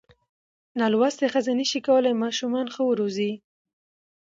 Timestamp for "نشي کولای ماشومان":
1.59-2.65